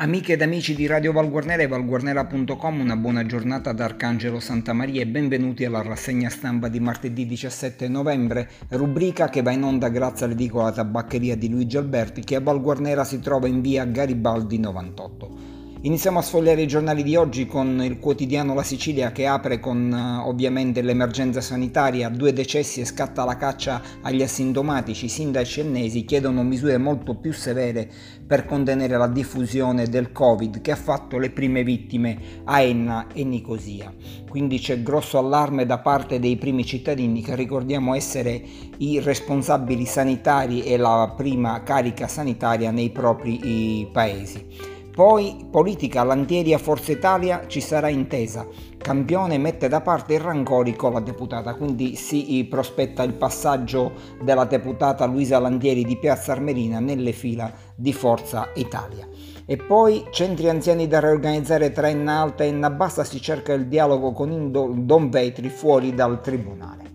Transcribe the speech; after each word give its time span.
Amiche 0.00 0.34
ed 0.34 0.42
amici 0.42 0.76
di 0.76 0.86
Radio 0.86 1.10
Valguarnera 1.10 1.60
e 1.60 1.66
valguarnera.com, 1.66 2.78
una 2.78 2.94
buona 2.94 3.26
giornata 3.26 3.72
da 3.72 3.86
Arcangelo 3.86 4.38
Santa 4.38 4.72
Maria 4.72 5.02
e 5.02 5.08
benvenuti 5.08 5.64
alla 5.64 5.82
rassegna 5.82 6.28
stampa 6.28 6.68
di 6.68 6.78
martedì 6.78 7.26
17 7.26 7.88
novembre, 7.88 8.48
rubrica 8.68 9.28
che 9.28 9.42
va 9.42 9.50
in 9.50 9.64
onda 9.64 9.88
grazie 9.88 10.26
all'edicola 10.26 10.70
tabaccheria 10.70 11.36
di 11.36 11.48
Luigi 11.48 11.78
Alberti 11.78 12.20
che 12.20 12.36
a 12.36 12.40
Valguarnera 12.40 13.02
si 13.02 13.18
trova 13.18 13.48
in 13.48 13.60
via 13.60 13.86
Garibaldi 13.86 14.60
98. 14.60 15.57
Iniziamo 15.80 16.18
a 16.18 16.22
sfogliare 16.22 16.62
i 16.62 16.66
giornali 16.66 17.04
di 17.04 17.14
oggi 17.14 17.46
con 17.46 17.80
il 17.84 18.00
quotidiano 18.00 18.52
La 18.52 18.64
Sicilia 18.64 19.12
che 19.12 19.26
apre 19.26 19.60
con 19.60 19.92
uh, 19.92 20.26
ovviamente 20.28 20.82
l'emergenza 20.82 21.40
sanitaria, 21.40 22.08
due 22.08 22.32
decessi 22.32 22.80
e 22.80 22.84
scatta 22.84 23.24
la 23.24 23.36
caccia 23.36 23.80
agli 24.02 24.20
asintomatici. 24.20 25.04
I 25.04 25.08
sindaci 25.08 25.60
ennesi 25.60 26.04
chiedono 26.04 26.42
misure 26.42 26.78
molto 26.78 27.14
più 27.14 27.32
severe 27.32 27.88
per 28.26 28.44
contenere 28.44 28.96
la 28.96 29.06
diffusione 29.06 29.86
del 29.86 30.10
Covid 30.10 30.60
che 30.62 30.72
ha 30.72 30.76
fatto 30.76 31.16
le 31.16 31.30
prime 31.30 31.62
vittime 31.62 32.42
a 32.42 32.60
Enna 32.60 33.06
e 33.14 33.22
Nicosia. 33.22 33.94
Quindi 34.28 34.58
c'è 34.58 34.82
grosso 34.82 35.16
allarme 35.16 35.64
da 35.64 35.78
parte 35.78 36.18
dei 36.18 36.36
primi 36.38 36.64
cittadini 36.64 37.22
che 37.22 37.36
ricordiamo 37.36 37.94
essere 37.94 38.42
i 38.78 38.98
responsabili 38.98 39.86
sanitari 39.86 40.64
e 40.64 40.76
la 40.76 41.14
prima 41.16 41.62
carica 41.62 42.08
sanitaria 42.08 42.72
nei 42.72 42.90
propri 42.90 43.88
paesi. 43.92 44.76
Poi 44.98 45.46
politica 45.48 46.02
Lantieri 46.02 46.52
a 46.52 46.58
Forza 46.58 46.90
Italia 46.90 47.46
ci 47.46 47.60
sarà 47.60 47.88
intesa. 47.88 48.44
Campione 48.76 49.38
mette 49.38 49.68
da 49.68 49.80
parte 49.80 50.14
i 50.14 50.18
rancori 50.18 50.74
con 50.74 50.92
la 50.92 50.98
deputata, 50.98 51.54
quindi 51.54 51.94
si 51.94 52.44
prospetta 52.50 53.04
il 53.04 53.14
passaggio 53.14 53.92
della 54.20 54.44
deputata 54.44 55.06
Luisa 55.06 55.38
Lantieri 55.38 55.84
di 55.84 55.96
Piazza 55.98 56.32
Armerina 56.32 56.80
nelle 56.80 57.12
fila 57.12 57.52
di 57.76 57.92
Forza 57.92 58.50
Italia. 58.56 59.06
E 59.46 59.56
poi 59.56 60.04
centri 60.10 60.48
anziani 60.48 60.88
da 60.88 60.98
reorganizzare 60.98 61.70
tra 61.70 61.88
Enna 61.88 62.18
Alta 62.18 62.42
e 62.42 62.48
Enna 62.48 62.70
Bassa 62.70 63.04
si 63.04 63.20
cerca 63.20 63.52
il 63.52 63.68
dialogo 63.68 64.10
con 64.12 64.50
Don 64.84 65.10
Vetri 65.10 65.48
fuori 65.48 65.94
dal 65.94 66.20
tribunale. 66.20 66.86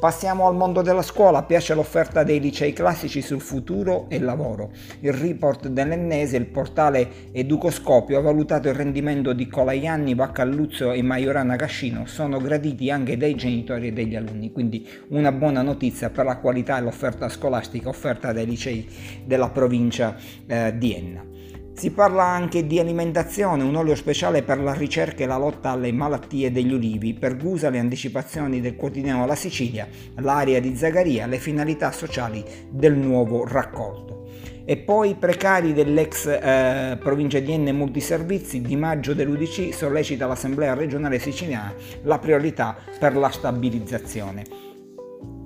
Passiamo 0.00 0.46
al 0.46 0.56
mondo 0.56 0.80
della 0.80 1.02
scuola, 1.02 1.42
piace 1.42 1.74
l'offerta 1.74 2.22
dei 2.22 2.40
licei 2.40 2.72
classici 2.72 3.20
sul 3.20 3.42
futuro 3.42 4.06
e 4.08 4.18
lavoro. 4.18 4.70
Il 5.00 5.12
report 5.12 5.68
dell'Ennese, 5.68 6.38
il 6.38 6.46
portale 6.46 7.30
Educoscopio, 7.32 8.16
ha 8.16 8.22
valutato 8.22 8.68
il 8.68 8.74
rendimento 8.74 9.34
di 9.34 9.46
Colaianni, 9.46 10.14
Vaccalluzzo 10.14 10.92
e 10.92 11.02
Maiorana 11.02 11.54
Cascino, 11.56 12.06
sono 12.06 12.38
graditi 12.38 12.90
anche 12.90 13.18
dai 13.18 13.34
genitori 13.34 13.88
e 13.88 13.92
dagli 13.92 14.16
alunni, 14.16 14.50
quindi 14.50 14.88
una 15.08 15.32
buona 15.32 15.60
notizia 15.60 16.08
per 16.08 16.24
la 16.24 16.38
qualità 16.38 16.78
e 16.78 16.80
l'offerta 16.80 17.28
scolastica 17.28 17.90
offerta 17.90 18.32
dai 18.32 18.46
licei 18.46 18.88
della 19.26 19.50
provincia 19.50 20.16
eh, 20.46 20.78
di 20.78 20.94
Enna. 20.94 21.39
Si 21.80 21.92
parla 21.92 22.24
anche 22.24 22.66
di 22.66 22.78
alimentazione, 22.78 23.62
un 23.62 23.74
olio 23.74 23.94
speciale 23.94 24.42
per 24.42 24.60
la 24.60 24.74
ricerca 24.74 25.24
e 25.24 25.26
la 25.26 25.38
lotta 25.38 25.70
alle 25.70 25.90
malattie 25.92 26.52
degli 26.52 26.74
ulivi, 26.74 27.14
per 27.14 27.38
Gusa 27.38 27.70
le 27.70 27.78
anticipazioni 27.78 28.60
del 28.60 28.76
quotidiano 28.76 29.24
La 29.24 29.34
Sicilia, 29.34 29.88
l'area 30.16 30.60
di 30.60 30.76
Zagaria, 30.76 31.24
le 31.24 31.38
finalità 31.38 31.90
sociali 31.90 32.44
del 32.68 32.92
nuovo 32.92 33.46
raccolto. 33.46 34.28
E 34.66 34.76
poi 34.76 35.12
i 35.12 35.14
precari 35.14 35.72
dell'ex 35.72 36.26
eh, 36.26 36.98
provincia 37.00 37.38
di 37.38 37.50
Enne 37.50 37.72
Multiservizi, 37.72 38.60
Di 38.60 38.76
Maggio 38.76 39.14
dell'UDC 39.14 39.72
sollecita 39.72 40.26
l'Assemblea 40.26 40.74
regionale 40.74 41.18
siciliana 41.18 41.72
la 42.02 42.18
priorità 42.18 42.76
per 42.98 43.16
la 43.16 43.30
stabilizzazione. 43.30 44.59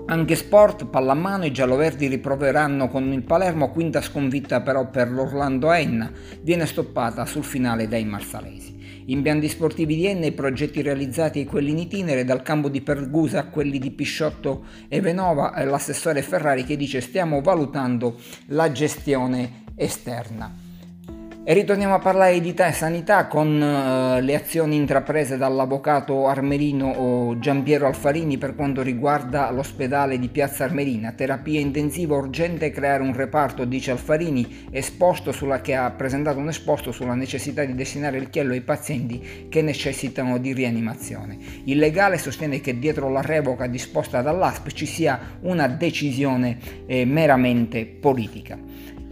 Anche 0.06 0.36
sport, 0.36 0.84
pallamano, 0.84 1.46
i 1.46 1.50
gialloverdi 1.50 2.08
riproveranno 2.08 2.88
con 2.88 3.10
il 3.10 3.22
Palermo, 3.22 3.70
quinta 3.70 4.02
sconfitta 4.02 4.60
però 4.60 4.90
per 4.90 5.10
l'Orlando 5.10 5.72
Enna, 5.72 6.12
viene 6.42 6.66
stoppata 6.66 7.24
sul 7.24 7.42
finale 7.42 7.88
dai 7.88 8.04
marsalesi. 8.04 9.02
In 9.06 9.22
sportivi 9.48 9.96
di 9.96 10.06
Enna 10.06 10.26
i 10.26 10.32
progetti 10.32 10.82
realizzati 10.82 11.40
e 11.40 11.46
quelli 11.46 11.70
in 11.70 11.78
itinere, 11.78 12.24
dal 12.24 12.42
campo 12.42 12.68
di 12.68 12.82
Pergusa 12.82 13.40
a 13.40 13.46
quelli 13.46 13.78
di 13.78 13.92
Pisciotto 13.92 14.64
e 14.88 15.00
Venova, 15.00 15.52
l'assessore 15.64 16.20
Ferrari 16.20 16.64
che 16.64 16.76
dice 16.76 17.00
stiamo 17.00 17.40
valutando 17.40 18.18
la 18.48 18.70
gestione 18.70 19.64
esterna. 19.74 20.63
E 21.46 21.52
ritorniamo 21.52 21.92
a 21.92 21.98
parlare 21.98 22.40
di 22.40 22.54
sanità 22.72 23.26
con 23.26 23.48
uh, 23.60 24.18
le 24.18 24.34
azioni 24.34 24.76
intraprese 24.76 25.36
dall'avvocato 25.36 26.26
armerino 26.26 27.36
Giampiero 27.38 27.86
Alfarini 27.86 28.38
per 28.38 28.54
quanto 28.54 28.80
riguarda 28.80 29.50
l'ospedale 29.50 30.18
di 30.18 30.30
Piazza 30.30 30.64
Armerina. 30.64 31.12
Terapia 31.12 31.60
intensiva 31.60 32.16
urgente 32.16 32.70
creare 32.70 33.02
un 33.02 33.14
reparto, 33.14 33.66
dice 33.66 33.90
Alfarini, 33.90 34.68
sulla, 35.32 35.60
che 35.60 35.74
ha 35.74 35.90
presentato 35.90 36.38
un 36.38 36.48
esposto 36.48 36.92
sulla 36.92 37.14
necessità 37.14 37.62
di 37.62 37.74
destinare 37.74 38.16
il 38.16 38.30
chiello 38.30 38.54
ai 38.54 38.62
pazienti 38.62 39.46
che 39.50 39.60
necessitano 39.60 40.38
di 40.38 40.54
rianimazione. 40.54 41.36
Il 41.64 41.76
legale 41.76 42.16
sostiene 42.16 42.62
che 42.62 42.78
dietro 42.78 43.10
la 43.10 43.20
revoca 43.20 43.66
disposta 43.66 44.22
dall'ASP 44.22 44.68
ci 44.72 44.86
sia 44.86 45.20
una 45.42 45.68
decisione 45.68 46.56
eh, 46.86 47.04
meramente 47.04 47.84
politica. 47.84 48.56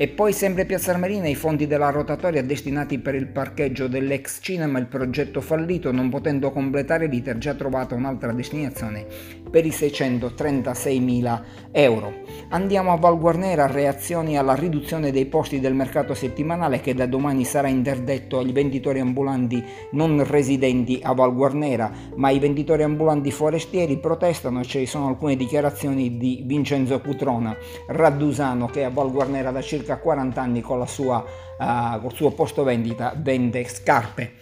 E 0.02 0.08
poi 0.08 0.32
sempre 0.32 0.64
Piazza 0.64 0.90
Armerina 0.90 1.28
i 1.28 1.36
fondi 1.36 1.68
della 1.68 1.90
rotatoria 1.90 2.42
destinati 2.42 2.98
per 2.98 3.14
il 3.14 3.28
parcheggio 3.28 3.86
dell'ex 3.86 4.40
cinema, 4.42 4.80
il 4.80 4.88
progetto 4.88 5.40
fallito, 5.40 5.92
non 5.92 6.10
potendo 6.10 6.50
completare 6.50 7.06
l'iter, 7.06 7.38
già 7.38 7.54
trovato 7.54 7.94
un'altra 7.94 8.32
destinazione 8.32 9.06
per 9.48 9.64
i 9.64 9.68
636.000 9.68 11.42
euro. 11.70 12.14
Andiamo 12.48 12.90
a 12.90 12.96
Val 12.96 13.16
Guarnera, 13.16 13.68
reazioni 13.68 14.36
alla 14.36 14.56
riduzione 14.56 15.12
dei 15.12 15.26
posti 15.26 15.60
del 15.60 15.74
mercato 15.74 16.14
settimanale 16.14 16.80
che 16.80 16.94
da 16.94 17.06
domani 17.06 17.44
sarà 17.44 17.68
interdetto 17.68 18.40
agli 18.40 18.52
venditori 18.52 18.98
ambulanti 18.98 19.62
non 19.92 20.26
residenti 20.26 20.98
a 21.00 21.12
Val 21.12 21.32
Guarnera, 21.32 21.92
ma 22.16 22.30
i 22.30 22.40
venditori 22.40 22.82
ambulanti 22.82 23.30
forestieri 23.30 23.98
protestano, 23.98 24.64
ci 24.64 24.84
sono 24.84 25.06
alcune 25.06 25.36
dichiarazioni 25.36 26.16
di 26.16 26.42
Vincenzo 26.44 27.00
Cutrona, 27.00 27.56
raddusano 27.86 28.66
che 28.66 28.82
a 28.82 28.90
Val 28.90 29.12
Guarnera 29.12 29.52
da 29.52 29.60
circa 29.60 29.90
circa 29.92 29.96
40 29.98 30.40
anni 30.40 30.60
con 30.60 30.78
la 30.78 30.86
sua, 30.86 31.24
uh, 31.58 32.00
col 32.00 32.14
suo 32.14 32.30
posto 32.32 32.62
vendita 32.62 33.14
vende 33.16 33.64
scarpe. 33.66 34.32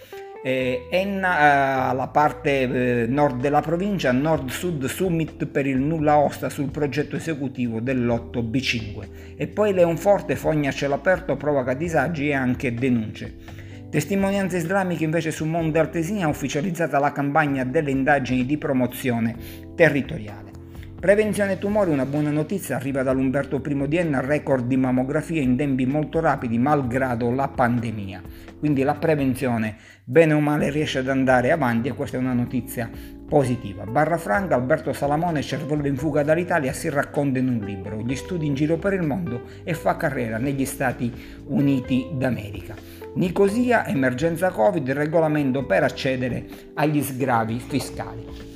Eh, 0.42 0.86
Enna, 0.90 1.90
uh, 1.90 1.96
la 1.96 2.08
parte 2.08 3.02
eh, 3.02 3.06
nord 3.06 3.40
della 3.40 3.60
provincia, 3.60 4.10
Nord-Sud 4.10 4.86
Summit 4.86 5.44
per 5.46 5.66
il 5.66 5.78
nulla 5.78 6.16
osta 6.16 6.48
sul 6.48 6.70
progetto 6.70 7.16
esecutivo 7.16 7.80
dell'8 7.80 8.42
B5. 8.42 9.08
E 9.36 9.46
poi 9.48 9.74
Leonforte, 9.74 10.36
Fogna 10.36 10.70
cielo 10.70 10.94
aperto, 10.94 11.36
provoca 11.36 11.74
disagi 11.74 12.28
e 12.28 12.34
anche 12.34 12.72
denunce. 12.72 13.58
Testimonianze 13.90 14.58
islamiche 14.58 15.04
invece 15.04 15.30
su 15.32 15.44
Monte 15.44 15.78
Artesina 15.78 16.26
ha 16.26 16.28
ufficializzata 16.28 16.98
la 16.98 17.12
campagna 17.12 17.64
delle 17.64 17.90
indagini 17.90 18.46
di 18.46 18.56
promozione 18.56 19.36
territoriale. 19.74 20.59
Prevenzione 21.00 21.56
tumori, 21.56 21.90
una 21.90 22.04
buona 22.04 22.28
notizia, 22.30 22.76
arriva 22.76 23.02
dall'Umberto 23.02 23.62
I 23.64 23.88
di 23.88 23.96
Enna, 23.96 24.20
record 24.20 24.66
di 24.66 24.76
mammografia 24.76 25.40
in 25.40 25.56
tempi 25.56 25.86
molto 25.86 26.20
rapidi 26.20 26.58
malgrado 26.58 27.30
la 27.30 27.48
pandemia. 27.48 28.20
Quindi 28.58 28.82
la 28.82 28.92
prevenzione, 28.96 29.76
bene 30.04 30.34
o 30.34 30.40
male, 30.40 30.68
riesce 30.68 30.98
ad 30.98 31.08
andare 31.08 31.52
avanti 31.52 31.88
e 31.88 31.94
questa 31.94 32.18
è 32.18 32.20
una 32.20 32.34
notizia 32.34 32.90
positiva. 33.26 33.84
Barra 33.84 34.18
Franca, 34.18 34.56
Alberto 34.56 34.92
Salamone, 34.92 35.40
cervello 35.40 35.86
in 35.86 35.96
fuga 35.96 36.22
dall'Italia, 36.22 36.74
si 36.74 36.90
racconta 36.90 37.38
in 37.38 37.48
un 37.48 37.64
libro, 37.64 38.02
gli 38.02 38.14
studi 38.14 38.44
in 38.44 38.52
giro 38.52 38.76
per 38.76 38.92
il 38.92 39.02
mondo 39.02 39.44
e 39.64 39.72
fa 39.72 39.96
carriera 39.96 40.36
negli 40.36 40.66
Stati 40.66 41.10
Uniti 41.46 42.08
d'America. 42.12 42.74
Nicosia, 43.14 43.86
emergenza 43.86 44.50
Covid, 44.50 44.90
regolamento 44.90 45.64
per 45.64 45.82
accedere 45.82 46.44
agli 46.74 47.02
sgravi 47.02 47.58
fiscali. 47.58 48.49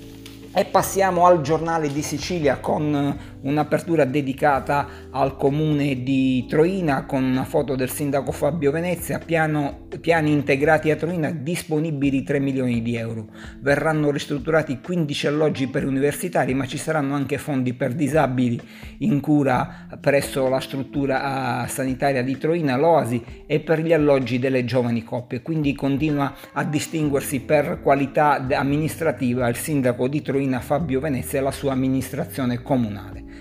E 0.56 0.64
passiamo 0.66 1.26
al 1.26 1.40
giornale 1.40 1.88
di 1.88 2.00
Sicilia 2.00 2.58
con 2.58 3.33
un'apertura 3.44 4.04
dedicata 4.04 4.86
al 5.10 5.36
comune 5.36 6.02
di 6.02 6.44
Troina 6.48 7.04
con 7.04 7.22
una 7.22 7.44
foto 7.44 7.74
del 7.74 7.90
sindaco 7.90 8.32
Fabio 8.32 8.70
Venezia, 8.70 9.18
piano, 9.18 9.86
piani 10.00 10.32
integrati 10.32 10.90
a 10.90 10.96
Troina 10.96 11.30
disponibili 11.30 12.22
3 12.22 12.40
milioni 12.40 12.82
di 12.82 12.96
euro. 12.96 13.28
Verranno 13.60 14.10
ristrutturati 14.10 14.80
15 14.80 15.26
alloggi 15.26 15.66
per 15.68 15.86
universitari, 15.86 16.54
ma 16.54 16.66
ci 16.66 16.78
saranno 16.78 17.14
anche 17.14 17.38
fondi 17.38 17.74
per 17.74 17.94
disabili 17.94 18.60
in 18.98 19.20
cura 19.20 19.88
presso 20.00 20.48
la 20.48 20.60
struttura 20.60 21.66
sanitaria 21.68 22.22
di 22.22 22.36
Troina, 22.38 22.76
l'Oasi, 22.76 23.22
e 23.46 23.60
per 23.60 23.80
gli 23.80 23.92
alloggi 23.92 24.38
delle 24.38 24.64
giovani 24.64 25.04
coppie. 25.04 25.42
Quindi 25.42 25.74
continua 25.74 26.34
a 26.52 26.64
distinguersi 26.64 27.40
per 27.40 27.80
qualità 27.82 28.44
amministrativa 28.52 29.48
il 29.48 29.56
sindaco 29.56 30.08
di 30.08 30.22
Troina 30.22 30.60
Fabio 30.60 31.00
Venezia 31.00 31.38
e 31.38 31.42
la 31.42 31.50
sua 31.50 31.72
amministrazione 31.72 32.62
comunale. 32.62 33.33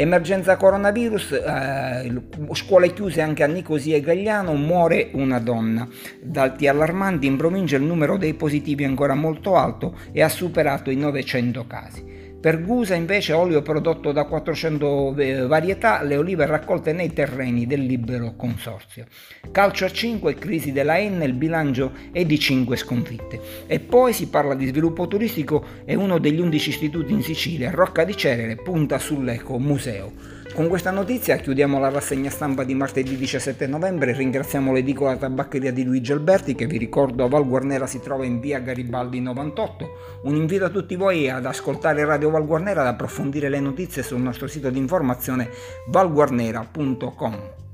Emergenza 0.00 0.56
coronavirus, 0.56 1.32
eh, 1.32 2.22
scuole 2.54 2.94
chiuse 2.94 3.20
anche 3.20 3.42
a 3.42 3.46
Nicosia 3.46 3.96
e 3.96 4.00
Gagliano, 4.00 4.54
muore 4.54 5.10
una 5.12 5.38
donna. 5.40 5.86
Dati 6.22 6.66
allarmanti 6.66 7.26
in 7.26 7.36
provincia 7.36 7.76
il 7.76 7.82
numero 7.82 8.16
dei 8.16 8.32
positivi 8.32 8.84
è 8.84 8.86
ancora 8.86 9.14
molto 9.14 9.56
alto 9.56 9.94
e 10.10 10.22
ha 10.22 10.30
superato 10.30 10.88
i 10.88 10.96
900 10.96 11.66
casi. 11.66 12.29
Per 12.40 12.62
Gusa 12.62 12.94
invece 12.94 13.34
olio 13.34 13.60
prodotto 13.60 14.12
da 14.12 14.24
400 14.24 15.14
eh, 15.18 15.46
varietà, 15.46 16.02
le 16.02 16.16
olive 16.16 16.46
raccolte 16.46 16.94
nei 16.94 17.12
terreni 17.12 17.66
del 17.66 17.84
libero 17.84 18.32
consorzio. 18.34 19.04
Calcio 19.52 19.84
a 19.84 19.90
5, 19.90 20.36
crisi 20.36 20.72
della 20.72 20.96
N, 20.96 21.20
il 21.22 21.34
bilancio 21.34 21.92
è 22.10 22.24
di 22.24 22.38
5 22.38 22.78
sconfitte. 22.78 23.40
E 23.66 23.78
poi 23.78 24.14
si 24.14 24.28
parla 24.28 24.54
di 24.54 24.66
sviluppo 24.66 25.06
turistico 25.06 25.62
e 25.84 25.94
uno 25.94 26.16
degli 26.16 26.40
11 26.40 26.68
istituti 26.70 27.12
in 27.12 27.22
Sicilia, 27.22 27.70
Rocca 27.70 28.04
di 28.04 28.16
Cerere, 28.16 28.56
punta 28.56 28.98
sull'Eco 28.98 29.58
Museo. 29.58 30.39
Con 30.60 30.68
questa 30.68 30.90
notizia 30.90 31.38
chiudiamo 31.38 31.78
la 31.78 31.88
rassegna 31.88 32.28
stampa 32.28 32.64
di 32.64 32.74
martedì 32.74 33.16
17 33.16 33.66
novembre. 33.66 34.12
Ringraziamo 34.12 34.74
l'edicola 34.74 35.16
tabaccheria 35.16 35.72
di 35.72 35.84
Luigi 35.84 36.12
Alberti 36.12 36.54
che 36.54 36.66
vi 36.66 36.76
ricordo 36.76 37.24
a 37.24 37.28
Val 37.30 37.48
Guarnera 37.48 37.86
si 37.86 37.98
trova 37.98 38.26
in 38.26 38.40
via 38.40 38.58
Garibaldi 38.58 39.22
98. 39.22 40.20
Un 40.24 40.34
invito 40.34 40.66
a 40.66 40.68
tutti 40.68 40.96
voi 40.96 41.30
ad 41.30 41.46
ascoltare 41.46 42.04
Radio 42.04 42.28
Val 42.28 42.44
Guarnera 42.44 42.82
ad 42.82 42.88
approfondire 42.88 43.48
le 43.48 43.58
notizie 43.58 44.02
sul 44.02 44.20
nostro 44.20 44.48
sito 44.48 44.68
di 44.68 44.76
informazione 44.76 45.48
valguarnera.com. 45.88 47.69